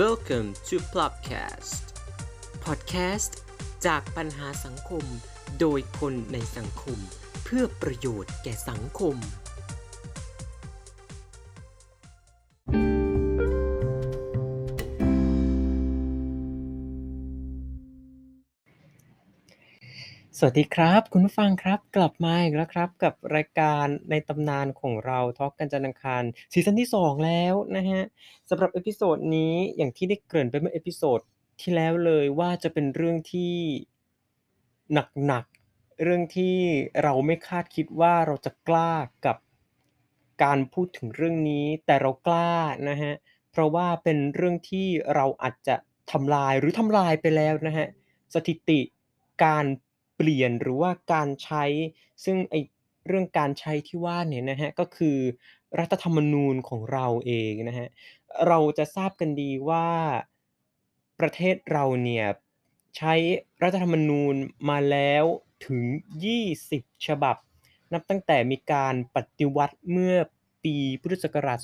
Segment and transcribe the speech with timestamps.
[0.00, 1.82] Welcome to Plopcast
[2.64, 3.32] Podcast
[3.86, 5.04] จากปัญหาสังคม
[5.60, 6.98] โดยคนในสังคม
[7.44, 9.16] เพื่อประโยชน์แก่สังคม
[20.44, 26.22] สวัสดีครับ คุณฟังครับ กลับมาอีกแล้วครับ กับรายการในตำนานของเราทอล์กกันจันทร์อังคาร
[26.52, 28.02] ซีซั่นที่ 2 แล้วนะฮะ
[28.50, 31.20] สำหรับ episode นี้อย่างที่ได้เกริ่นไปเมื่อ episode
[31.60, 33.54] ที่แล้วเลยว่าจะเป็นเรื่องที่
[35.26, 36.56] หนักๆเรื่องที่
[37.02, 38.92] เราไม่คาดคิดว่าเราจะกล้า
[39.26, 39.36] กับ
[40.42, 42.52] การพูดถึงเรื่องนี้ แต่เรากล้า
[42.88, 43.12] นะฮะ
[43.50, 45.76] เพราะว่าเป็นเรื่องที่เราอาจจะ
[46.12, 47.88] ทำลายหรือทำลายไปแล้วนะฮะ
[48.34, 48.80] สถิติ
[49.44, 51.64] การเปลี่ยนหรือว่าการใช้
[52.24, 52.54] ซึ่งไอ
[53.08, 55.18] เรื่องการใช้ที่ว่าเนี่ยนะฮะก็คือ
[55.78, 57.88] รัฐธรรมนูญของเราเองนะฮะ
[58.46, 59.88] เราจะทราบกันดีว่า
[61.20, 62.26] ประเทศเราเนี่ย
[62.96, 63.14] ใช้
[63.62, 64.34] รัฐธรรมนูญ
[64.68, 65.24] มาแล้ว
[65.66, 65.82] ถึง
[66.44, 67.36] 20 ฉบับ
[67.92, 70.16] นับตั้งแต่มีการปฏิวัติเมื่อ
[70.64, 71.58] ปีพุทธศักราช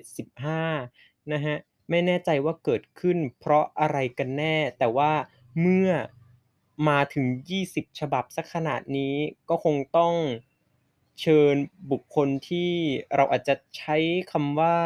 [0.00, 1.56] 2475 นะฮะ
[1.90, 5.12] ไม่แน่ใจว่าเกิดขึ้นเพราะอะไรกันแน่ แต่ว่า
[5.60, 5.90] เมื่อ
[6.88, 9.14] มาถึง 20 ฉบับสักขนาดนี้
[9.48, 10.14] ก็คงต้อง
[11.20, 11.56] เชิญ
[11.90, 12.70] บุคคลที่
[13.14, 13.96] เราอาจจะใช้
[14.32, 14.78] คำว่า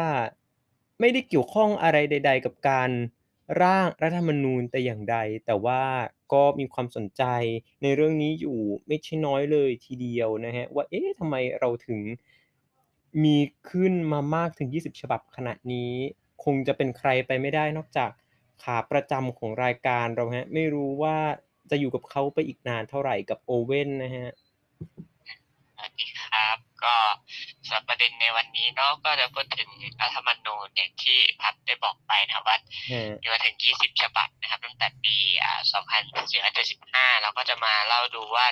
[0.99, 2.89] ไม่ได้เกี่ยวข้องอะไรใด ๆ กับการ
[3.61, 5.83] ร่างรัฐธรรมนูญแต่อย่างใด แต่ว่า
[6.33, 7.23] ก็มีความสนใจ
[7.81, 11.99] ในเรื่องนี้อยู่ไม่ใช่น้อยเลยทีเดียวนะฮะว่าเอ๊ะทำไมเราถึง
[13.23, 13.37] มี
[13.69, 15.91] ขึ้นมามากถึง 20 ฉบับขนาดนี้
[16.43, 18.11] คงจะเป็นใครไปไม่ได้นอกจาก
[18.63, 21.17] ขาประจำของรายการเราฮะไม่รู้ว่า
[21.69, 24.31] จะอยู่กับเขาไปอีกนานเท่าไหร่กับโอเว่นนะฮะ
[25.75, 26.95] สวัสดีครับ ก็
[27.65, 29.69] สำหรับประเด็นในวันนี้เนาะก็จะพูดถึง
[30.01, 32.57] รัฐธรรมนูญอย่างที่พัดได้บอกไปนะครับว่า
[32.91, 35.59] ฮะมีมาถึง 20 ฉบับนะครับ ตั้งแต่ปีอ่า
[36.35, 38.47] 2475 เราก็จะมาเล่าดูว่า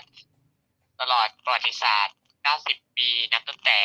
[1.02, 2.18] ตลอดประวัติศาสตร์
[2.57, 3.80] 90 ปีนับตั้งแต่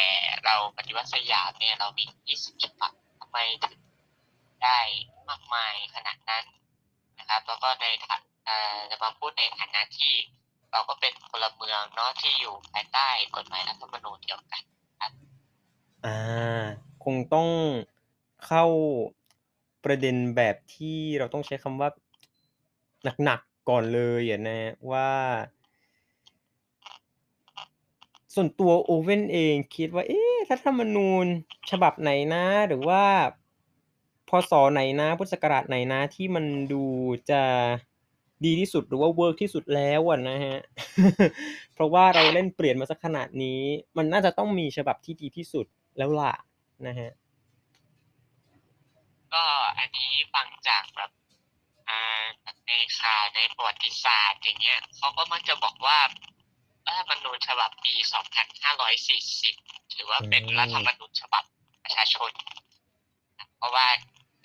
[0.45, 2.05] เราปฏิวัติสยามเนี่ยเรามี
[2.39, 3.79] 20 ฉบับทำไมถึง
[4.65, 4.81] ได้
[5.29, 6.45] มากมายขนาดนั้น
[7.19, 10.13] นะครับ แล้วก็ในฐาน เออจะมาพูดในฐานะที่
[10.73, 14.63] เราก็เป็นพลเมืองเนาะที่อยู่ภายใต้กฎหมายรัฐธรรมนูญเดียวกัน
[15.01, 15.13] ครับ
[16.05, 16.19] อ่า
[17.05, 17.49] คงต้อง
[18.47, 18.65] เข้า
[19.85, 21.91] ประเด็นแบบที่เราต้องใช้คำว่า
[23.25, 24.61] หนักๆก่อนเลยอะนะ
[24.91, 25.11] ว่า
[28.35, 31.27] ส่วนตัวโอเว่นเองคิดว่า เอ๊ะรัฐธรรมนูญ
[31.71, 33.05] ฉบับไหนนะ หรือว่า
[34.29, 36.85] พศไหนนะพุทธศักราชไหนนะที่มันดู
[37.31, 37.43] จะ
[38.45, 40.59] ดีที่สุดหรือว่าเวิร์กที่สุดแล้วอะนะฮะ
[41.75, 43.61] เพราะว่าเราเล่นเปลี่ยนมาสักขนาดนี้
[43.97, 45.67] มันน่าจะต้องมีฉบับที่ดีที่สุด
[45.99, 46.35] แล้วล่ะ
[46.87, 47.11] นะฮะ
[49.33, 49.45] ก็
[49.79, 51.11] อันนี้ฟังจากแบบ
[51.89, 52.25] อ่า
[52.67, 55.99] ในข่าวในประวัติศาสตร์อย่างเงี้ยเขาก็มักจะบอกว่า
[56.87, 57.95] รัฐธรรมนูญฉบับปี
[59.15, 61.45] 2540 ถือว่าเป็นอืมรัฐธรรมนูญฉบับ
[61.85, 62.31] ประชาชน
[63.57, 63.87] เพราะว่า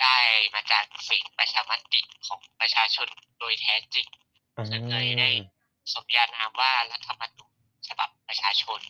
[0.01, 0.17] ได้
[0.55, 3.07] มาจากเสียงประชามติของประชาชน
[3.39, 4.07] โดยแท้จริง
[4.55, 5.29] อ่าซึ่งเคยได้
[5.93, 7.51] สมญานามว่ารัฐธรรมนูญ
[7.87, 8.81] ฉบับประชาชน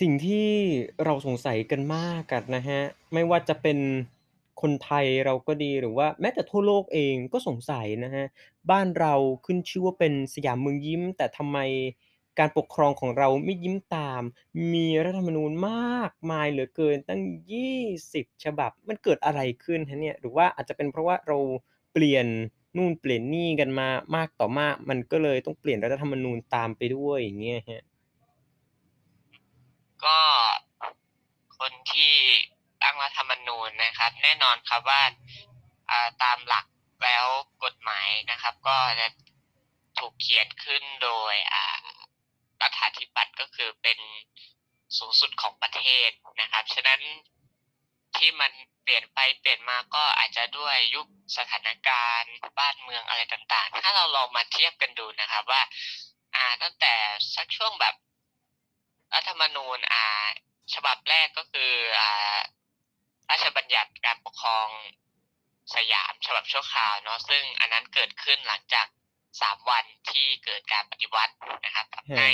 [0.00, 0.48] สิ่งที่
[1.04, 2.80] เราสงสัยกันมากกันนะฮะ
[3.12, 3.78] ไม่ว่าจะเป็น
[4.62, 8.24] คนไทยเราก็ดีหรือว่าแม้แต่ทั่วโลกเองก็สงสัยนะฮะ
[8.70, 9.14] บ้านเรา
[9.44, 11.58] ขึ้นชื่อว่าเป็นสยามเมืองยิ้ม แต่ทำไม
[12.38, 14.22] การปกครองของเราไม่ยิ้มตาม
[14.72, 17.22] มีรัฐธรรมนูญมากมายเหลือเกินตั้ง
[17.82, 21.38] 20 ฉบับ มันเกิดอะไรขึ้นฮะเนี่ย หรือว่าอาจจะเป็นเพราะว่าเรา
[21.92, 22.26] เปลี่ยน
[22.76, 27.82] นู่นเปลี่ยนนี่กันมามากต่อมาก มันก็เลยต้องเปลี่ยนรัฐธรรมนูญตามไปด้วยอย่างเงี้ยฮะ
[30.04, 30.18] ก็
[31.58, 32.14] คนที่
[32.82, 35.02] ตั้งรัฐธรรมนูญนะครับ แน่นอนครับว่า
[36.22, 36.66] ตามหลัก
[37.04, 37.26] แล้ว
[37.64, 39.08] กฎหมายนะครับ ก็จะ
[39.98, 41.64] ถูกเขียนขึ้นโดยอ่า
[42.62, 43.98] รัฐาธิปัตย์ก็คือเป็น
[44.98, 46.10] สูงสุดของประเทศ
[46.40, 47.00] นะครับ ฉะนั้น
[48.16, 51.06] ที่มันเปลี่ยนไปเปลี่ยนมาก็อาจจะด้วยยุค
[51.36, 55.62] สถานการณ์บ้านเมืองอะไรต่าง ๆ ถ้าเราลองมาเทียบกันดูนะครับว่า
[56.34, 56.94] อ่าตั้งแต่
[57.34, 57.94] สักช่วงแบบ
[59.14, 60.06] รัฐธรรมนูญอ่า
[60.74, 62.38] ฉบับแรกก็คืออ่า
[63.30, 64.68] ราชบัญญัติการปกครอง
[65.74, 68.86] สยามฉบับชั่วคราวเนาะซึ่งอันนั้นเกิดขึ้นหลังจาก
[69.40, 71.34] สามวันที่เกิดการปฏิวัติ
[71.64, 72.30] นะครับทำให้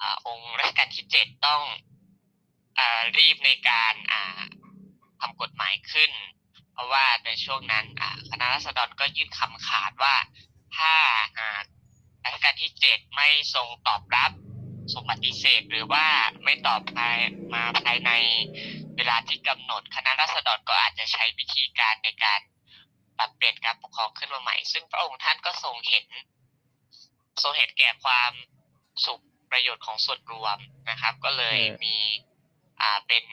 [0.00, 1.62] อ่าองค์รัชกาลที่เจ็ดต้อง
[2.78, 4.42] อ่ารีบในการอ่า
[5.20, 6.10] ทำกฎหมายขึ้น
[6.72, 10.14] เพราะว่าในช่วงนั้นอ่าคณะรัษฎรก็ยื่นคำขาดว่า
[10.76, 10.92] ถ้า
[11.38, 11.64] หาก
[12.24, 14.32] รัชกาลที่เจ็ดไม่ทรงตอบรับ
[14.92, 16.06] ทรงปฏิเสหรือว่า
[16.44, 17.18] ไม่ตอบภาย
[17.54, 18.10] มาภายใน
[18.96, 22.40] เวลาที่กำหนดคณะราษฎรก็อาจจะใช้วิธีการในการ
[23.22, 26.06] ปรับเปลี่ยนการปกครองขึ้นมาใหม่ ซึ่งพระองค์ท่านก็ทรงเห็น
[27.42, 28.32] ทรงเห็นแก่ความ
[29.06, 30.58] สุขประโยชน์ของส่วนรวม
[30.90, 31.96] นะครับ ก็เลยมี
[32.80, 33.24] อ่าเป็น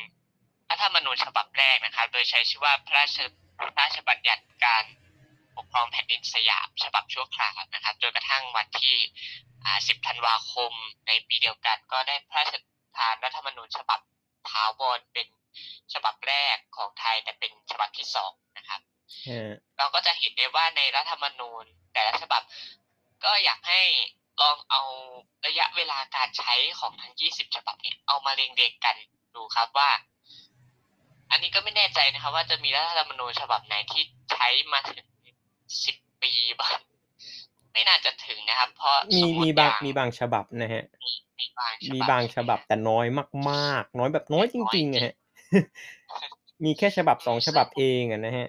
[0.70, 3.18] รัฐธรรมนูญฉบับแรกนะครับ โดยใช้ชื่อว่าพระราช
[3.58, 4.84] พระราชบัญญัติการ
[5.56, 8.98] ปกครองแผ่นดินสยามฉบับชั่วคราวนะครับ จนกระทั่งวันที่
[9.66, 10.72] อ่า10 ธันวาคม
[11.08, 12.54] ในปีเดียวกัน ก็ได้พระราช
[12.98, 14.00] ทานรัฐธรรมนูญฉบับ
[14.50, 15.28] ถาวรเป็น
[15.94, 18.32] ฉบับแรกของไทยแต่เป็นฉบับที่สอง
[19.78, 21.64] เราก็จะเห็นได้ว่าในรัฐธรรมนูญ
[21.94, 22.42] แต่ละฉบับ
[23.24, 23.82] ก็อยากให้
[24.42, 24.82] ลองเอา
[25.46, 28.96] ระยะเวลาการใช้ของทั้ง 20 ฉบับเนี่ยเอามาเรียงเรียงกัน
[29.36, 29.90] ดูครับว่า
[31.32, 35.06] อันนี้ก็ไม่แน่ใจนะครับ ว่าจะมีรัฐธรรมนูญฉบับไหนที่ใช้มาถึง
[35.64, 36.78] 10 ปีบ้าง
[37.74, 43.06] ไม่น่าจะถึงนะครับ เพราะมีสมมุมีติบางอย่มีบางฉบับนะฮะมีมีบางฉมีบับบางฉบับแต่น้อย
[43.50, 45.14] มาก ๆ น้อยแบบน้อยจริงๆอะฮะ
[46.66, 48.48] มีแค่ฉบับสองฉบับเองอะนะฮะ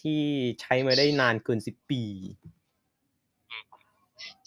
[0.00, 0.20] ที่
[0.60, 2.02] ใช้มาได้นานเกินสิบปี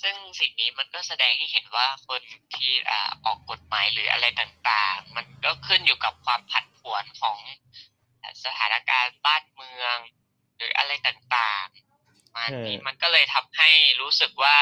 [0.02, 2.22] ซึ่งสิ่งนี้มันก็แสดงให้เห็นว่าคน
[2.56, 7.38] ที่อ่าออกกฎหมายหรืออะไรต่างๆ มันก็ขึ้นอยู่กับความผันผวนของ
[8.44, 9.98] สถานการณ์บ้านเมือง
[10.58, 13.70] หรืออะไรต่างๆมันเออนี้มันก็เลยทำให้
[14.02, 14.58] รู้สึกว่า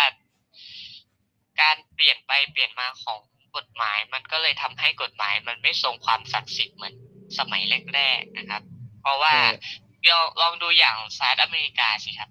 [1.61, 3.19] การเปลี่ยนไปเปลี่ยนมาของ
[3.55, 6.95] กฎหมาย มันก็เลยทำให้กฎหมาย มันไม่ทรงความศักดิ์สิทธิ์เหมือน
[7.39, 8.63] สมัยแรกๆนะครับ
[9.01, 9.35] เพราะว่า
[10.01, 12.29] เออลองลองดูอย่างสหรัฐอเมริกาสิครับ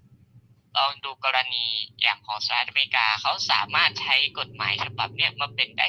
[0.77, 1.65] ลองดูกรณี
[2.01, 5.87] อย่างของสหรัฐอเมริกาเขาสามารถใช้กฎหมายฉบับเนี้ยมาเป็นได้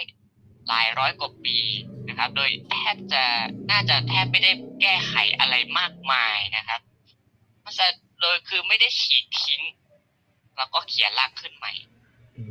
[0.69, 1.56] หลายร้อยกว่าปี
[2.08, 3.25] นะครับ โดยแทบจะ
[3.70, 6.81] น่าจะแทบไม่ได้แก้ไขอะไรมากมายนะครับ
[7.64, 7.87] มันจะ
[8.20, 9.62] โดยคือไม่ได้ฉีกทิ้ง
[10.56, 11.73] แล้วก็เขียนร่างขึ้นใหม่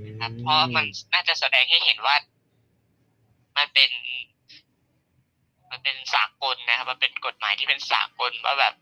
[0.08, 2.16] นะครับ เพราะมันน่าจะแสดงให้เห็นว่า
[3.58, 3.92] มันเป็น
[5.70, 8.74] มันเป็นสากลนะครับ มันเป็นกฎหมายที่เป็นสากลว่าแบบ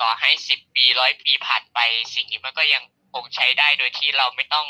[0.00, 1.78] ต่อให้สิบปีร้อยปีผ่านไป
[2.14, 2.82] สิ่งนี้มันก็ยัง
[3.12, 4.66] คงใช้ได้โดยที่เราไม่ต้อง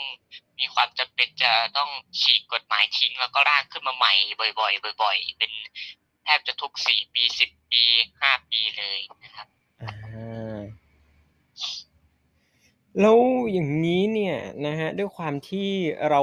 [0.59, 1.91] มีความจำเป็นจะต้อง
[2.21, 5.53] ฉีกกฎหมายทิ้งแล้วก็ร่างขึ้นมาใหม่บ่อยๆบ่อย ๆ เป็น
[6.25, 7.83] แทบจะทุกสี่ปีสิบปี
[8.21, 9.47] ห้าปีเลยนะครับ
[13.01, 13.19] แล้ว
[13.53, 14.37] อย่างนี้เนี่ย
[14.67, 15.71] นะฮะด้วยความที่
[16.11, 16.23] เรา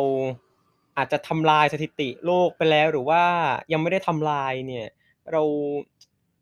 [0.98, 3.24] อาจจะทำลายสถิติโลกไปแล้วหรือว่า
[3.71, 4.88] ยังไม่ได้ทำลายเนี่ย
[5.31, 5.44] เรา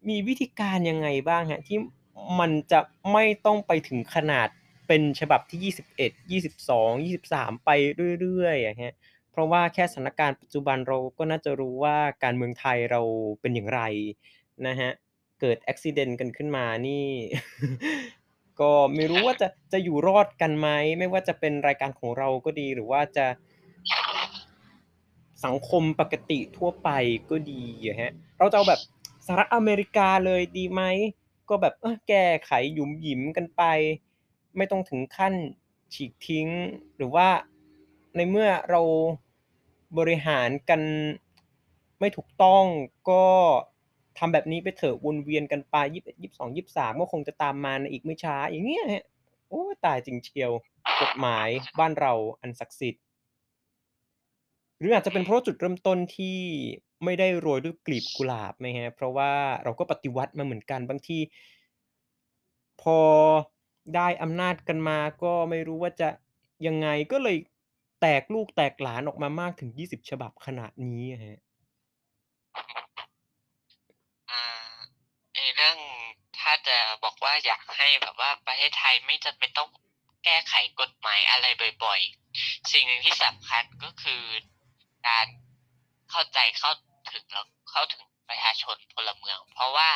[0.10, 1.78] มีวิธีการยังไงบ้างฮะที่
[2.40, 2.80] มันจะ
[3.14, 4.48] ไม่ต้องไปถึงขนาด
[4.88, 5.74] เป็นฉบับที่
[6.32, 7.70] 21 22 23 ไป
[8.20, 8.94] เรื่อยๆอะฮะ
[9.32, 13.02] เพราะว่าแค่สถานการณ์ปัจจุบันเราก็น่าจะรู้ว่าการเมืองไทยเรา
[13.42, 13.82] เป็นอย่างไร
[14.68, 14.92] นะฮะ
[15.42, 17.08] เกิดอุบิเหตุกันขึ้นมานี่
[18.62, 20.68] ก็ไม่รู้ว่าจะจะอยู่รอดกันไหม
[21.00, 23.26] ไม่ว่าจะเป็นรายการของเราก็ดีหรือว่าจะ
[25.46, 26.90] สังคมปกติทั่วไป
[27.30, 27.62] ก็ดี
[28.02, 28.82] ฮะเราจะเอาแบบ
[29.26, 30.82] สหรัฐอเมริกาเลยดีไหม
[31.50, 33.64] ก็แบบเออแก้ไขหยุมหยิมกันไป
[34.58, 35.34] ไม่ต้องถึงขั้น
[35.94, 36.48] ฉีกทิ้ง
[36.98, 37.28] หรือว่า
[38.16, 38.82] ในเมื่อเรา
[39.98, 40.82] บริหารกัน
[42.00, 42.66] ไม่ถูกต้อง
[43.10, 43.26] ก็
[44.18, 48.86] ทำแบบนี้ไปเถอะวนเวียนกันไปยี่สิบยี่สิบสองยี่สิบสามก็คงจะตามมาในอีกไม่ช้า อย่างเงี้ย
[49.50, 50.52] โอ้ตายจริงเชียว
[51.02, 51.48] กฎหมาย
[51.80, 53.04] บ้านเราอันศักดิ์สิทธิ์
[54.80, 56.40] หรืออาจจะเป็นเพราะจุดเริ่มต้นที่
[57.04, 59.32] ไม่ได้โรยด้วยกลีบกุหลาบไหมฮะเพราะว่า
[59.64, 61.20] เราก็ปฏิวัติมาเหมือนกัน บางที
[62.82, 63.00] พอ
[63.96, 66.10] ได้อำนาจกันมา ก็ไม่รู้ว่าจะ
[66.68, 67.38] ยังไง ก็เลย
[68.02, 71.40] แตกลูกแตกหลานออกมามากถึง 20 ฉบับขนาดนี้อะฮะ
[74.32, 74.44] อ่า
[75.36, 75.78] ในเรื่อง
[76.40, 79.70] ถ้าจะบอกว่า อยากให้แบบว่าประเทศไทยไม่จำเป็นต้อง
[80.26, 81.46] แก้ไขกฎหมายอะไร
[81.84, 82.00] บ่อย
[82.36, 84.24] ๆ สิ่งหนึ่งที่สำคัญ ก็คือ
[85.08, 85.28] การ
[86.10, 86.72] เข้าใจ เข้า
[87.76, 89.92] เข้าถึงประชาชนพลเมือง เพราะว่า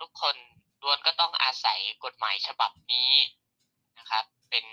[0.00, 0.36] ทุกคน
[0.82, 3.12] ล้วนก็ต้องอาศัยกฎหมายฉบับนี้
[3.98, 4.64] นะครับ เป็น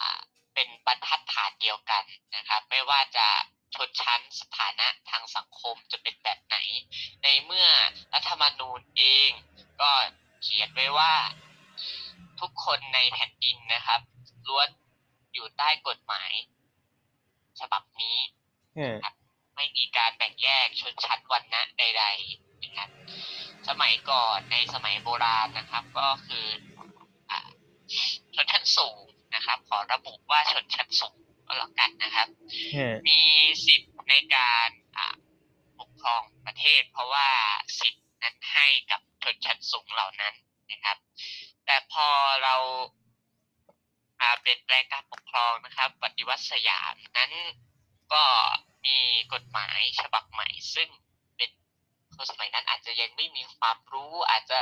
[0.00, 0.20] อ่า
[0.54, 2.04] เป็นบรรทัดฐานเดียวกัน
[2.36, 3.26] นะครับ ไม่ว่าจะ
[3.74, 6.56] ชนชั้นสถานะทางสังคมจะเป็นแบบไหน
[7.22, 7.68] ในเมื่อ
[8.12, 9.30] รัฐธรรมนูญเอง
[9.80, 9.90] ก็
[10.42, 11.12] เขียนไว้ว่า
[12.40, 14.00] ทุกคนในแผ่นดินนะครับ
[14.48, 14.68] ล้วน
[15.32, 16.32] อยู่ใต้กฎหมาย
[17.60, 18.16] ฉบับนี้
[19.04, 19.12] ฮะ
[19.62, 22.88] ไม่มีการแบ่งแยกชนชั้นวรรณะใดๆนะครับ
[23.68, 26.46] สมัยก่อนในสมัยโบราณนะครับ ก็คือ
[27.30, 27.48] อ่า
[28.34, 28.98] ชนชั้นสูง
[29.34, 31.16] นะครับ ขอระบุว่าชนชั้นสูง
[31.46, 32.28] ก็แล้วกันนะครับ
[32.76, 33.20] ฮะมี
[33.66, 35.16] สิทธิ์ในการอ่า
[35.80, 37.28] ปกครองประเทศ เพราะว่า
[37.80, 40.34] สิทธิ์นั้นให้กับชนชั้นสูงเหล่านั้น
[40.72, 40.96] นะครับ
[41.66, 42.08] แต่พอ
[42.42, 42.54] เรา
[44.20, 47.32] อ่าเปลี่ยนแปลงการปกครองนะครับ ปฏิวัติสยามนั้น
[48.12, 48.24] ก็
[48.84, 48.98] มี
[49.32, 50.88] กฎหมายฉบับใหม่ ซึ่ง
[51.36, 51.50] เป็น
[52.14, 54.60] คนสมัยนั้นอาจจะยังไม่มีความรู้อาจจะ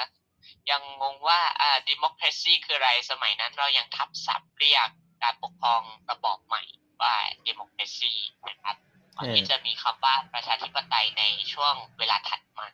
[0.70, 4.88] ยังงงว่าอ่า democracy คืออะไรสมัยนั้นเรายังทับศัพท์เรียก
[5.22, 6.62] การปกครองระบอบใหม่
[7.02, 7.14] ว่า
[7.46, 8.14] democracy
[8.48, 8.76] นะครับ
[9.16, 11.22] ก่อนที่จะมีคำว่าประชาธิปไตยใน
[11.52, 12.66] ช่วงเวลาถัดมา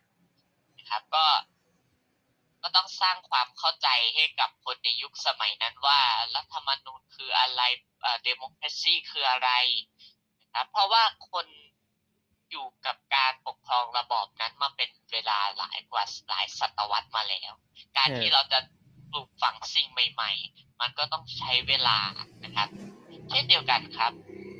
[0.79, 1.27] นะครับ ก็
[2.63, 6.01] ก็ต้องสร้างความเข้าใจให้กับคนในยุคสมัยนั้นว่า
[6.35, 7.63] รัฐธรรมนูญคืออะไร
[8.01, 9.51] เอ่อ democracy คืออะไร
[10.57, 11.47] ครับ เพราะว่าคน
[12.51, 17.53] อยู่กับการปกครองระบอบนั้นมาเป็นเวลาหลายกว่าหลายศตวรรษมาแล้ว
[17.97, 18.59] การฮะที่เราจะ
[19.13, 21.99] ปลูกฝังสิ่งใหม่ ๆ มันก็ต้องใช้เวลา
[22.45, 22.69] นะครับ
[23.31, 24.13] เช่นเดียวกันครับ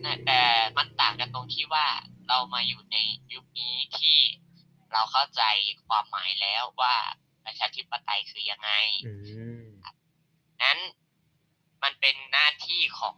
[0.05, 0.41] นะแต่
[0.77, 1.87] มันต่างกันตรงที่ว่า
[2.29, 2.97] เรามาอยู่ใน
[3.33, 4.19] ยุคนี้ที่
[4.93, 5.43] เราเข้าใจ
[5.87, 6.97] ความหมายแล้วว่า
[7.45, 8.71] ประชาธิปไตยคือยังไง
[9.07, 9.13] อื
[9.61, 9.65] ม
[10.63, 10.79] นั้น
[11.83, 13.17] มันเป็นหน้าที่ของ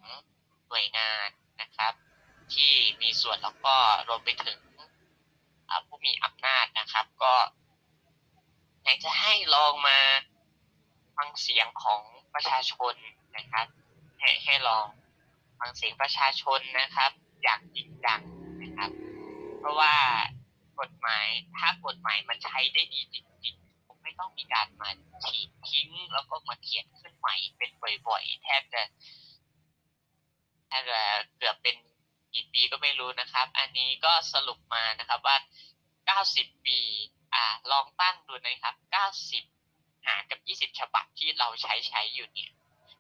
[0.68, 1.28] หน่วยงาน
[1.62, 1.92] นะครับ
[2.54, 3.76] ที่มีส่วนแล้วก็
[4.08, 4.58] รวมไปถึง
[5.86, 7.34] ผู้มีอำนาจนะครับ ก็
[8.84, 9.98] อยากจะให้ลองมา
[11.16, 12.00] ฟังเสียงของ
[12.34, 12.94] ประชาชน
[13.36, 13.66] นะครับ
[14.20, 14.86] ให้ให้ลอง
[15.58, 17.10] ฟังเสียงประชาชนนะครับ
[17.42, 18.20] อย่างจริงจัง
[18.62, 18.90] นะครับ
[19.58, 19.94] เพราะว่า
[20.80, 21.26] กฎหมาย
[21.56, 24.90] ถ้ากฎหมายมันใช้ได้ดีจริงๆผมไม่ต้องมีการมา
[25.26, 27.70] ทิ้งทิ้งแล้วก็มาเขียนขึ้นใหม่เป็น
[28.06, 28.82] บ่อยๆ แทบจะ
[30.68, 31.00] แทบจะ
[31.36, 31.76] เกือบเป็น
[32.34, 35.36] กี่ปีก็ไม่รู้นะครับ อันนี้ก็สรุปมานะครับว่า
[36.26, 36.78] 90 ปี
[37.34, 38.74] อ่า ลองตั้งดูนะครับ
[39.40, 40.40] 90 หารกับ
[40.72, 42.50] 20 ฉบับที่เราใช้ใช้อยู่เนี่ย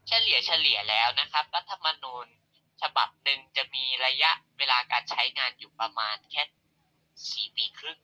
[0.08, 2.26] เฉลี่ยเฉลี่ยแล้วนะครับ รัฐธรรมนูญ
[2.82, 6.42] ฉบับหนึ่งจะมีระยะเวลาการใช้งานอยู่ประมาณแค่
[7.30, 7.98] สี่ปีครึ่ง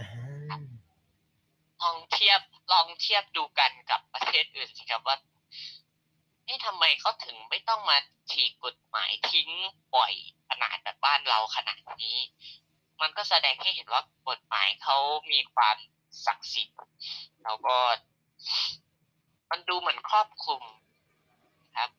[0.00, 0.60] อ่า
[1.82, 2.40] ลองเทียบ
[2.72, 5.16] ลองเทียบดูกันกับประเทศอื่นสิครับว่า
[6.48, 7.96] นี่ทำไมเขาถึงไม่ต้องมา
[8.30, 9.48] ฉีกกฎหมายทิ้ง
[9.94, 10.12] ปล่อย
[10.48, 12.16] ขนาดแบบบ้านเราขนาดนี้
[13.00, 14.96] มันก็แสดงให้เห็นว่ากฎหมายเขา
[15.32, 15.76] มีความ
[16.26, 16.78] ศักดิ์สิทธิ์
[17.44, 17.76] แล้วก็
[19.50, 20.62] มันดูเหมือนครอบคลุม
[21.78, 21.90] ครับ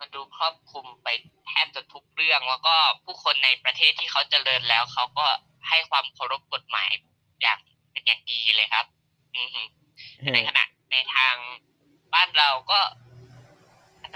[0.00, 1.08] มันดูครอบคลุมไป
[1.46, 5.26] แทบจะทุกเรื่อง แล้วก็ผู้คนในประเทศที่เขาเจริญแล้วเขาก็
[5.68, 6.90] ให้ความเคารพกฎหมาย
[7.42, 7.58] อย่าง
[7.92, 8.86] เป็นอย่างดีเลยครับ
[10.32, 11.34] ในขณะในทาง
[12.14, 12.80] บ้านเราก็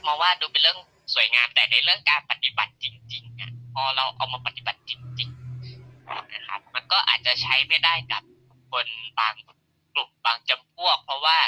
[0.06, 0.78] มองว่าดูเป็นเรื่อง
[1.14, 8.22] สวยงามแต่ในเรื่องการปฏิบัติจริงๆอะพอเราเอามาปฏิบัติจริงๆนะครับมันก็อาจจะใช้ไม่ได้กับ
[8.70, 8.86] คน
[9.18, 9.34] บาง
[9.94, 11.38] กลุ่มบางจำพวก เพราะว่า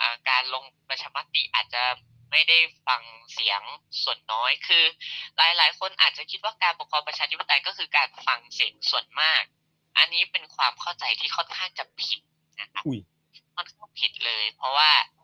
[0.00, 1.82] อ่าการลงประชามติอาจจะ
[2.30, 3.02] ไม่ได้ฟัง
[3.34, 3.60] เสียง
[4.02, 4.84] ส่วนน้อยคือ
[5.36, 9.42] หลาย ๆ คนอาจจะคิดว่าการปกครองประชาธิปไตยก็คือการฟังเสียงส่วนมาก
[9.98, 12.20] อันนี้เป็นความเข้าใจที่ค่อนข้างจะผิด
[12.60, 13.00] นะครับอุ้ย
[13.56, 15.23] มันก็ผิดเลย เพราะว่ากา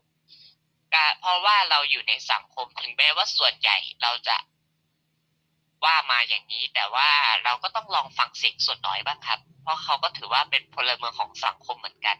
[1.19, 4.37] เพราะว่าเราอยู่ในสังคมถึงแม้ว่าส่วนใหญ่เราจะ
[5.85, 7.09] ว่ามาอย่างนี้ แต่ว่า
[7.43, 12.17] เราก็ต้องลองฟังเสียงส่วนน้อยบ้างครับ เพราะเขาก็ถือว่าเป็นพลเมืองของสังคมเหมือนกัน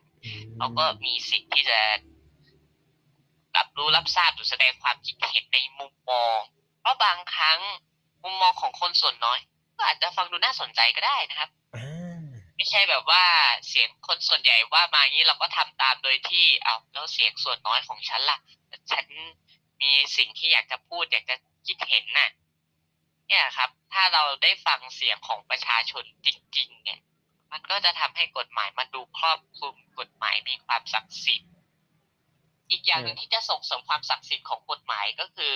[0.58, 1.80] เขาก็มีสิทธิ์ที่จะ
[3.58, 6.40] รับรู้รับทราบหรือแสดงความคิดเห็นในมุมมอง
[6.82, 7.60] เพราะบางครั้ง
[8.24, 9.40] มุมมองของคนส่วนน้อย
[9.78, 11.91] ก็อาจจะฟังดูน่าสนใจก็ได้นะครับอ่าไม่
[12.72, 13.24] ใช่แบบว่า
[13.68, 18.40] เสียงคนส่วนใหญ่ว่ามาอย่างนี้เราก็ทำตามโดยที่เอาแล้วเสียงส่วนน้อยของฉันล่ะ
[18.92, 19.06] ฉัน
[19.82, 21.36] มีสิ่งที่อยากจะพูดอยากจะ
[21.68, 22.30] คิดเห็นน่ะ
[23.28, 27.00] เนี่ยครับ ถ้าเราได้ฟังเสียงของประชาชนจริง ๆ เนี่ย
[27.52, 31.52] มันก็จะทำให้กฎหมายมันดูครอบคลุมกฎหมายมีความศักดิ์สิทธิ์
[32.70, 35.56] อีกอย่างหนึ่งที่จะส่งเสริมความศักดิ์สิทธิ์ของกฎหมายก็คือ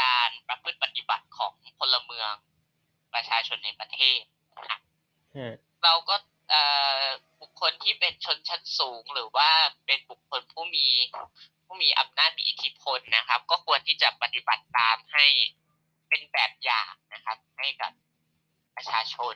[0.00, 2.32] การประพฤติปฏิบัติของพลเมือง
[3.14, 4.20] ประชาชนในประเทศ
[4.56, 4.80] นะครับ
[5.84, 6.16] เราก็
[6.52, 6.62] อ่
[7.02, 7.04] อ
[7.40, 9.50] บุคคลที่เป็นชนชั้นสูง หรือว่า
[9.86, 10.86] เป็นบุคคลผู้มี
[11.64, 15.26] ผู้มีอำนาจมีอิทธิพลนะครับ ก็ควรที่จะปฏิบัติตามให้
[16.08, 17.92] เป็นแบบอย่างนะครับ ให้กับ
[18.76, 19.34] ประชาชน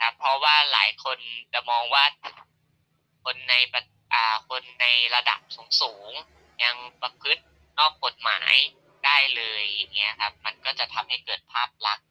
[0.00, 1.18] นะเพราะว่าหลายคน
[1.52, 2.04] จะมองว่า
[3.24, 3.82] คนในประ
[4.14, 5.40] อ่าคนในระดับ
[5.80, 7.42] สูงๆยังประพฤติ
[7.78, 8.54] นอกกฎหมาย
[9.04, 12.06] ได้เลยอย่างเงี้ยครับ มันก็จะทำให้เกิดภาพลักษณ์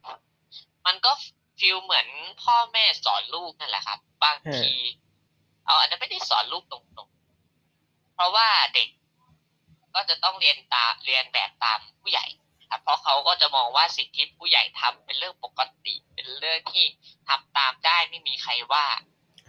[0.86, 1.12] มันก็
[1.60, 2.08] ฟีลเหมือน
[2.44, 4.74] พ่อแม่สอนลูกนั่นแหละครับ บางที
[5.66, 8.90] เอาอันนั้นไม่ได้สอนลูกตรงๆ เพราะว่าเด็ก
[9.96, 12.26] ก็จะต้องเรียนตามเรียนแบบตามผู้ใหญ่
[12.70, 16.86] ครับเพราะเขาก็จะมองว่าสิ่งที่ผู้ใหญ่ทำเป็นเรื่องปกติ เป็นเรื่องที่
[17.28, 18.86] ทำตามได้ไม่มีใครว่า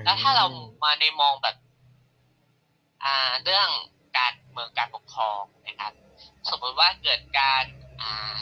[0.05, 0.47] แล้วถ้าเรา
[0.85, 1.57] มาในมองแบบ
[3.05, 3.69] อ่าเรื่อง
[4.19, 5.93] การเมืองการปกครองนะครับ
[6.51, 7.65] สมมติว่าเกิดการ
[8.03, 8.37] อ่า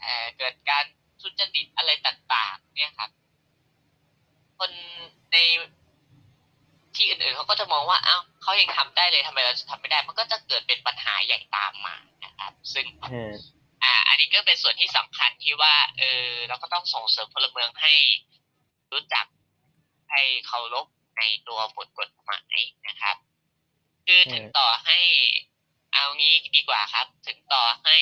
[0.00, 0.84] เอ่อเกิดการ
[1.22, 3.10] ทุจริตอะไรต่างๆ เนี่ยครับ
[4.58, 4.70] คน
[5.32, 5.36] ใน
[6.96, 13.10] ที่อื่นๆเขาก็จะมองว่า เอ้าเขายังทำได้เลยทำไมเราจะทำไม่ได้ มันก็จะเกิดเป็นปัญหาใหญ่ตามมานะครับ ซึ่งฮะ
[13.82, 17.94] อ่า อันนี้ก็เป็นส่วนที่สำคัญที่ว่า เออ เราก็ต้องส่งเสริมพลเมืองให้
[18.92, 19.26] รู้จัก
[20.10, 20.86] ให้เคารพ
[21.18, 22.56] ในตัวบทกฎหมาย
[22.88, 23.16] นะครับ
[24.06, 24.98] คือถึงต่อให้
[25.92, 27.96] เอางี้ดีกว่าครับ ถึงต่อให้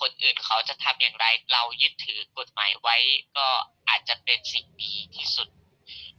[0.00, 2.96] คนอื่นเขาจะทำอย่างไร เรายึดถือกฎหมายไว้
[3.36, 3.48] ก็
[3.88, 5.48] อาจจะเป็นสิ่งดีที่สุด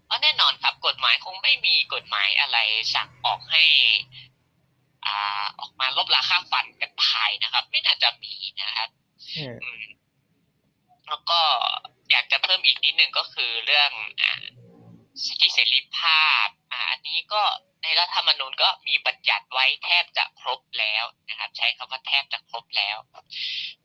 [0.06, 2.58] เพราะแน่นอนครับกฎหมายคงไม่มีกฎหมายอะไร
[2.96, 3.64] สั่งออกให้
[5.06, 8.90] อ่าออกมาลบราค่าฟันกันภายนะครับ ไม่น่าจะมีนะครับ
[9.38, 9.46] อื
[9.82, 9.86] ม
[11.10, 11.42] แล้วก็
[12.12, 14.34] อยากจะเพิ่มอีกนิดนึงก็คือเรื่องอ่า
[15.22, 17.44] สิทธิเสรีภาพอ่าอันนี้ก็
[17.84, 22.98] ในรัฐธรรมนูญก็มีบัญญัติไว้แทบจะครบแล้วนะครับ ใช้คำว่าแทบจะครบแล้ว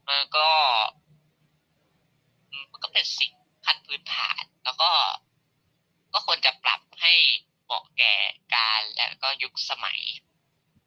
[0.09, 0.51] มันก็
[2.71, 3.33] มันก็เป็นสิ่ง
[3.65, 4.91] ขั้นพื้นฐาน แล้วก็
[6.13, 7.15] ก็ควรจะปรับให้
[7.65, 8.15] เหมาะแก่
[8.55, 10.01] การและก็ยุคสมัย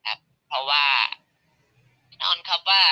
[0.07, 0.85] ครับ เพราะว่า
[2.07, 2.83] แน่นอนครับว่า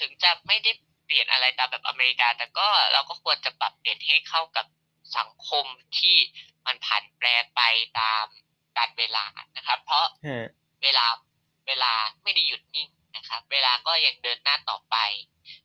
[0.00, 0.70] ถึงจะไม่ได้
[1.04, 4.66] เปลี่ยนอะไรตามแบบอเมริกา แต่ก็เราก็ควรจะปรับเปลี่ยนให้เข้ากับ
[5.16, 5.66] สังคม
[5.98, 6.16] ที่
[6.66, 7.60] มันผันแปรไป
[8.00, 8.26] ตาม
[8.76, 9.24] กาลเวลา
[9.56, 10.06] นะครับ เพราะ
[10.82, 11.06] เวลา
[11.66, 14.96] เวลาไม่ได้หยุดนิ่งนะครับ เวลาก็ยังเดินหน้าต่อไป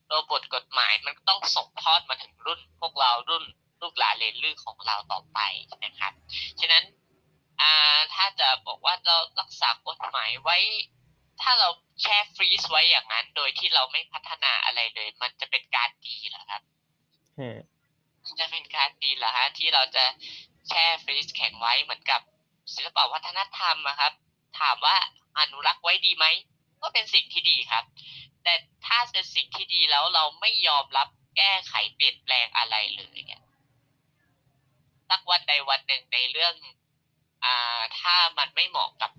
[0.10, 3.43] ตัวบทกฎหมายมันก็ต้องส่งทอดมาถึงรุ่น พวกเรารุ่น
[3.81, 5.39] ลูกหลานเลนลื่นของเราต่อไป
[5.86, 6.13] นะครับ
[6.60, 6.83] ฉะนั้น
[7.62, 10.57] อ่าถ้าจะบอกว่าเรารักษากฎหมายไว้
[11.41, 11.69] ถ้าเรา
[12.01, 16.62] แช่ฟรีซไว้อย่างนั้น โดยที่เราไม่พัฒนาอะไรเลย มันจะเป็นการดีเหรอครับ
[18.40, 20.06] จะเป็นการดีเหรอฮะที่เราจะ
[20.68, 22.22] แช่ฟรีซแข็งไว้เหมือนกับ
[22.74, 24.13] ศิลปวัฒนธรรมนะครับ
[24.60, 24.96] ถามว่า
[25.40, 26.25] อนุรักษ์ไว้ดีไหม
[26.82, 27.84] ก็เป็นสิ่งที่ดีครับ
[28.44, 28.54] แต่
[28.86, 33.44] ถ้าเป็นสิ่งที่ดีแล้วเราไม่ยอมรับแก้ไขเปลี่ยนแปลงอะไรเลยเนี่ย
[35.10, 36.56] สักวันใดวันหนึ่งในเรื่อง
[37.46, 39.12] อ่าถ้ามันไม่เหมาะกับ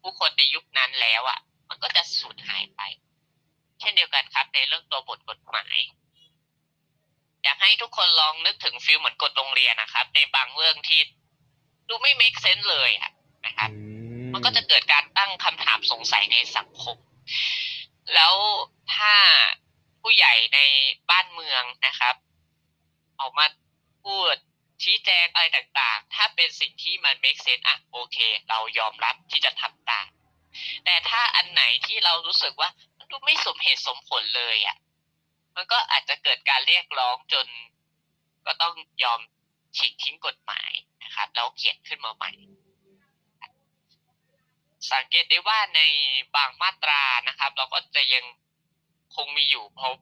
[0.00, 1.38] ผู้คนในยุคนั้นแล้วอะ่ะ
[1.68, 2.80] มันก็จะสูญหายไป
[3.80, 5.78] เช่นเดียวกันครับ ในเรื่องตัวบทกฎหมาย
[7.48, 11.00] อยากให้ทุกคนลองนึกถึงฟิลเหมือนกฎโรงเรียนนะครับ ในบางเรื่องที่
[11.88, 12.90] ดูไม่ make sense เลย
[13.46, 13.70] นะครับ
[14.32, 16.96] มันก็จะเกิดการตั้งคำถามสงสัยในสังคม
[18.14, 18.34] แล้ว
[18.94, 19.14] ถ้า
[20.02, 20.60] ผู้ใหญ่ใน
[21.10, 22.14] บ้านเมืองนะครับ
[23.20, 23.46] ออกมา
[24.04, 24.34] พูด
[24.82, 30.08] ชี้แจงอะไรต่างๆ ถ้าเป็นสิ่งที่มัน make sense อะโอเค เรายอมรับที่จะทำตาม
[30.84, 34.76] แต่ถ้าอันไหนที่เรารู้สึกว่ามันดูไม่สมเหตุสมผลเลยอะ
[35.60, 37.46] มันก็อาจจะเกิดการเรียกร้องจน
[38.46, 39.20] ก็ต้องยอม
[39.76, 40.70] ฉีกทิ้งกฎหมาย
[41.04, 42.32] นะครับแล้วเขียนขึ้นมาใหม่
[44.92, 45.80] สังเกตได้ว่าใน
[46.34, 48.24] บางมาตรานะครับ เราก็จะยัง
[49.16, 49.92] คงมีอยู่เพราะ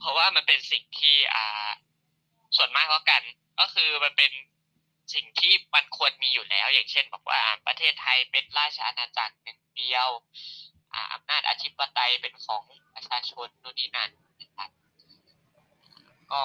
[0.00, 1.68] เพราะว่ามันเป็นสิ่งที่อ่า
[2.56, 3.22] ส่วนมากแล้วกัน
[3.60, 4.32] ก็คือมันเป็น
[5.14, 10.08] สิ่งที่มันควรมีอยู่แล้ว อย่างเช่น บอกว่าประเทศไทยเป็นราชอาณาจักรหนึ่งเดียว
[11.12, 14.10] อำนาจอธิปไตยเป็นของประชาชนนู่นนี่นั่น
[16.32, 16.42] ก็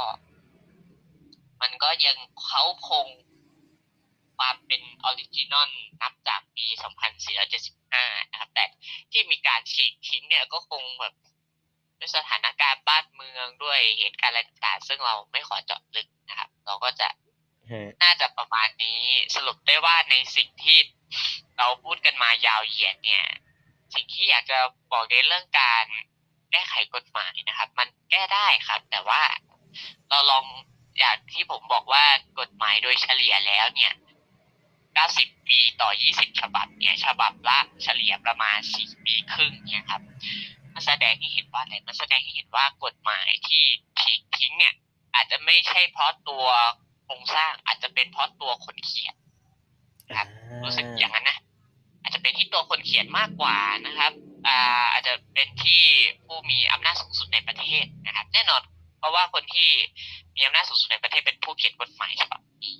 [1.62, 3.08] มันก็ยังเขาคง
[4.38, 5.70] ความเป็น original
[6.02, 6.66] นับจากปี
[7.50, 8.66] 2475 นะครับ แต่
[9.12, 11.14] ที่มีการฉีกทิ้งเนี่ยก็คงแบบ
[12.00, 17.08] ด้วยสถานการณ์บ้านเมืองด้วยเหตุการณ์อะไรต่างๆ ซึ่งเราไม่ขอเจาะลึกนะครับ เราก็จะ
[18.04, 19.02] น่าจะประมาณนี้
[19.36, 20.78] สรุปได้ว่าในสิ่งที่
[21.58, 23.26] เราพูดกันมายาวเหยียดเนี่ย
[23.94, 24.60] สิ่งที่อยากจะ
[24.92, 25.86] บอกในเรื่องการ
[26.52, 29.22] แก้ไขกฎหมายนะครับ มันแก้ได้ครับ แต่ว่า
[30.10, 30.46] เราลอง
[31.00, 32.04] อย่างที่ผมบอกว่า
[32.40, 33.94] กฎหมายโดยเฉลี่ยแล้วเนี่ย
[34.74, 40.02] 90 ปีต่อ 20 ฉบับเนี่ย ฉบับละเฉลี่ยประมาณ 4 ปีครึ่งเนี่ยครับ
[40.74, 43.64] มันแสดงให้เห็นว่าอะไรมันแสดงให้เห็นว่ากฎหมายที่
[44.02, 44.74] ฉีกทิ้งเนี่ย
[45.16, 46.46] อาจจะไม่ใช่เพราะตัว
[47.06, 49.16] โครงสร้างอาจจะเป็นเพราะตัวคนเขียน
[50.18, 50.28] ครับ
[50.64, 51.38] รู้สึกอย่างนั้นนะ
[52.02, 53.58] อาจจะเป็นที่ตัวคนเขียนมากกว่า
[53.88, 54.12] นะครับ
[54.48, 55.82] อ่าอาจจะเป็นที่
[56.26, 58.62] ผู้มีอำนาจสูงสุดในประเทศนะครับ แน่นอน
[59.04, 59.70] เพราะว่าคนที่
[60.36, 62.80] มีอำนาจสูงสุดในประเทศเป็นผู้เขียนกฎหมายฉบับนี้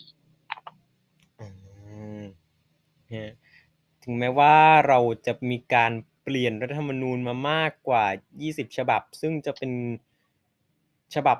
[4.04, 4.56] ถึงแม้ว่า
[4.88, 5.92] เราจะมีการ
[6.24, 8.06] เปลี่ยนรัฐธรรมนูญมามากกว่า
[8.42, 9.72] 20 ฉบับ ซึ่งจะเป็น
[11.16, 11.38] ฉบับ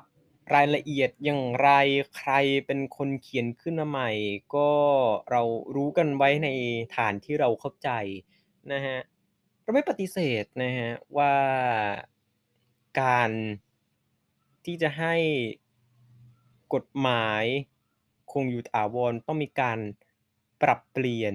[0.54, 1.70] รายละเอียดอย่างไร
[2.16, 2.32] ใคร
[2.66, 4.10] เป็นคนเขียนขึ้นมาใหม่
[4.54, 4.70] ก็
[5.30, 5.42] เรา
[5.74, 6.48] รู้กันไว้ใน
[6.96, 7.90] ฐานที่เราเข้าใจ
[8.72, 8.98] นะฮะ
[9.62, 11.34] เราไม่ปฏิเสธนะฮะว่า
[13.00, 13.30] การ
[14.64, 15.14] ที่จะให้
[16.74, 17.44] กฎหมาย
[18.32, 19.78] คงอยู่ถาวรต้องมีการ
[20.62, 21.34] ปรับเปลี่ยน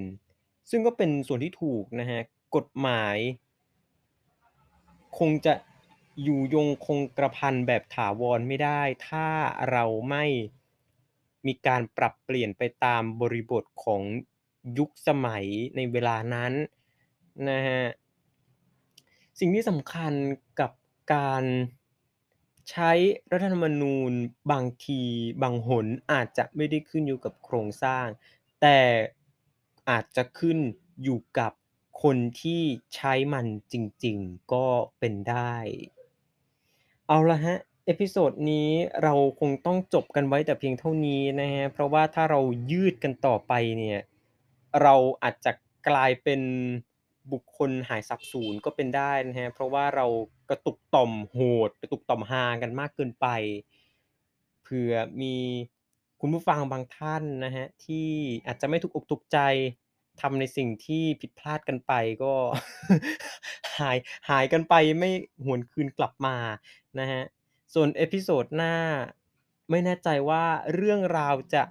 [0.70, 2.20] ซึ่งก็เป็นส่วนที่ถูกนะฮะ
[2.56, 3.16] กฎหมาย
[5.18, 5.54] คงจะ
[6.22, 9.26] อยู่ยงคงกระพันแบบถาวรไม่ได้ ถ้า
[9.70, 10.24] เราไม่
[11.46, 14.02] มีการปรับเปลี่ยนไปตามบริบทของ
[14.78, 15.44] ยุคสมัย
[15.76, 16.52] ในเวลานั้น
[17.50, 17.82] นะฮะ
[19.38, 20.12] สิ่งที่สำคัญ
[20.60, 20.70] กับ
[21.14, 21.44] การ
[22.70, 22.92] ใช้
[23.32, 24.12] รัฐธรรมนูญ
[24.52, 25.02] บางที
[25.42, 28.06] บางหนอาจจะไม่ได้ขึ้นอยู่กับโครงสร้าง
[28.60, 28.80] แต่
[29.90, 30.58] อาจจะขึ้น
[31.02, 31.52] อยู่กับ
[32.02, 32.62] คนที่
[32.94, 34.66] ใช้มันจริงๆ ก็
[34.98, 35.54] เป็นได้
[37.06, 38.70] เอาละครับ episode นี้
[39.02, 44.00] เราคงต้องจบกันไว้แต่เพียงเท่านี้นะครับเพราะว่าถ้าเรายืดกันต่อไปเนี่ย
[44.82, 45.52] เราอาจจะ
[45.88, 46.40] กลายเป็น
[47.32, 50.06] บุคคลหายสาบสูญก็เป็นได้นะครับเพราะว่าเรา
[50.50, 51.38] กระตุกต่อมโห
[51.68, 53.26] ดกระตุกต่อมฮากันมากเกินไป
[54.62, 55.36] เผื่อมี
[56.20, 58.08] คุณผู้ฟังบางท่านนะครับที่
[58.46, 59.38] อาจจะไม่ถูกอกถูกใจ
[60.20, 62.34] ทำในสิ่งที่ผิดพลาดกันไปก็
[63.80, 63.98] หาย
[64.30, 65.10] หายกันไปไม่
[65.44, 66.36] หวนคืนกลับมา
[66.98, 67.24] นะครับ
[67.74, 68.76] ส่วน episode หน้า
[69.70, 71.62] ไม่แน่ใจว่าเรื่องราวจะ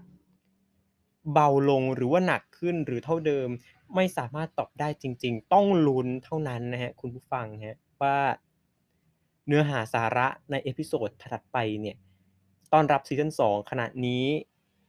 [1.34, 3.50] เบาลงหรือว่าหนักขึ้นหรือเท่าเดิม
[3.96, 8.18] ไม่สามารถตอบได้จริง ๆ ต้องลุ้นเท่านั้นนะฮะคุณผู้ฟังฮะว่า
[9.48, 11.98] เนื้อหาสาระใน episode ถัดไปเนี่ย
[12.74, 14.26] ต้อนรับ season 2ขณะนี้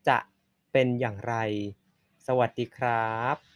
[0.09, 0.19] จะ
[0.73, 1.35] เป็นอย่างไร
[2.27, 3.50] สวัสดีครับ